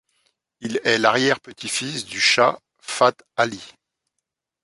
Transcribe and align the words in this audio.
Il 0.61 0.81
est 0.83 0.97
l’arrière-petit-fils 0.97 2.05
du 2.05 2.19
chah 2.19 2.59
Fath 2.79 3.21
Ali. 3.37 3.61